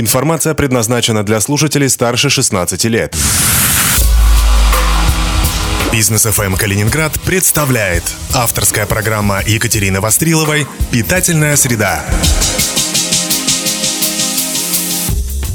[0.00, 3.16] Информация предназначена для слушателей старше 16 лет.
[5.90, 12.04] Бизнес ФМ Калининград представляет авторская программа Екатерины Востриловой «Питательная среда».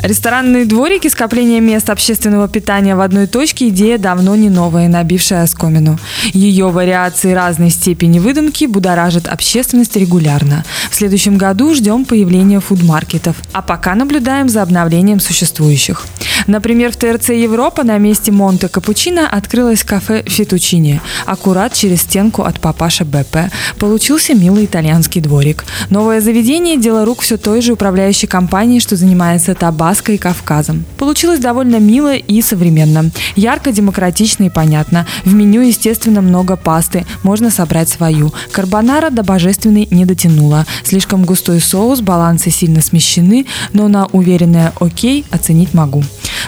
[0.03, 5.97] Ресторанные дворики, скопление мест общественного питания в одной точке– идея давно не новая, набившая оскомину.
[6.33, 10.65] Ее вариации разной степени выдумки будоражат общественность регулярно.
[10.91, 16.05] В следующем году ждем появления фудмаркетов, а пока наблюдаем за обновлением существующих.
[16.47, 22.59] Например, в ТРЦ Европа на месте Монте Капучино открылось кафе Фетучини, аккурат через стенку от
[22.59, 23.51] папаша БП.
[23.79, 25.65] Получился милый итальянский дворик.
[25.89, 30.85] Новое заведение– дело рук все той же управляющей компании, что занимается Табаско и Кавказом.
[30.97, 33.11] Получилось довольно мило и современно.
[33.35, 35.07] Ярко, демократично и понятно.
[35.25, 37.05] В меню, естественно, много пасты.
[37.23, 38.33] Можно собрать свою.
[38.51, 40.65] Карбонара до божественной не дотянула.
[40.83, 46.03] Слишком густой соус, балансы сильно смещены, но на уверенное «окей» оценить могу.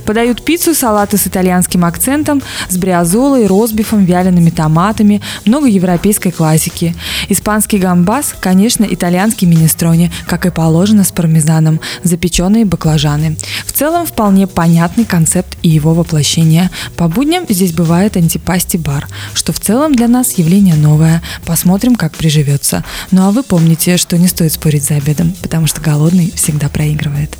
[0.05, 6.95] Подают пиццу, салаты с итальянским акцентом, с бриозолой, розбифом, вялеными томатами, много европейской классики.
[7.29, 13.37] Испанский гамбас, конечно, итальянский минестрони, как и положено с пармезаном, запеченные баклажаны.
[13.65, 16.69] В целом вполне понятный концепт и его воплощение.
[16.95, 21.21] По будням здесь бывает антипасти-бар, что в целом для нас явление новое.
[21.45, 22.83] Посмотрим, как приживется.
[23.11, 27.37] Ну а вы помните, что не стоит спорить за обедом, потому что голодный всегда проигрывает.